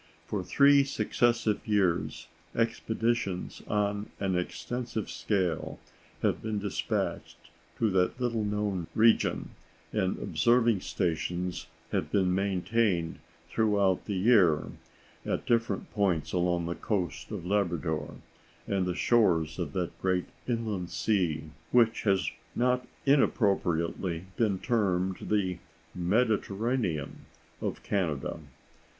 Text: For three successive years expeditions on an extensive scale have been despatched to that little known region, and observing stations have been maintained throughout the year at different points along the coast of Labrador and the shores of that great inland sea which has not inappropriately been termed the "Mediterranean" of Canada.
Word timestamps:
For 0.25 0.43
three 0.43 0.83
successive 0.83 1.59
years 1.67 2.25
expeditions 2.55 3.61
on 3.67 4.09
an 4.19 4.35
extensive 4.35 5.11
scale 5.11 5.77
have 6.23 6.41
been 6.41 6.57
despatched 6.57 7.37
to 7.77 7.87
that 7.91 8.19
little 8.19 8.43
known 8.43 8.87
region, 8.95 9.51
and 9.93 10.17
observing 10.17 10.81
stations 10.81 11.67
have 11.91 12.11
been 12.11 12.33
maintained 12.33 13.19
throughout 13.51 14.05
the 14.05 14.15
year 14.15 14.63
at 15.23 15.45
different 15.45 15.91
points 15.91 16.33
along 16.33 16.65
the 16.65 16.73
coast 16.73 17.29
of 17.29 17.45
Labrador 17.45 18.15
and 18.65 18.87
the 18.87 18.95
shores 18.95 19.59
of 19.59 19.73
that 19.73 20.01
great 20.01 20.25
inland 20.47 20.89
sea 20.89 21.51
which 21.71 22.01
has 22.01 22.31
not 22.55 22.87
inappropriately 23.05 24.25
been 24.35 24.57
termed 24.57 25.17
the 25.29 25.59
"Mediterranean" 25.93 27.25
of 27.61 27.83
Canada. 27.83 28.39